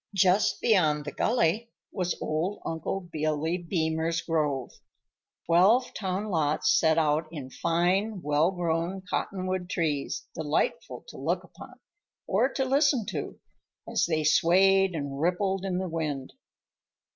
[0.15, 7.51] Just beyond the gully was old Uncle Billy Beemer's grove,—twelve town lots set out in
[7.51, 11.79] fine, well grown cottonwood trees, delightful to look upon,
[12.25, 13.39] or to listen to,
[13.87, 16.33] as they swayed and rippled in the wind.